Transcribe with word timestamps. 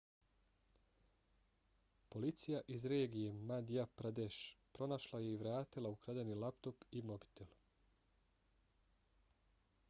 policija 2.15 2.61
iz 2.75 2.85
regije 2.93 3.35
madhya 3.51 3.85
pradesh 4.01 4.39
pronašla 4.79 5.21
je 5.27 5.35
i 5.35 5.37
vratila 5.43 5.93
ukradeni 5.97 6.39
laptop 6.47 6.83
i 6.91 7.05
mobitel 7.13 7.55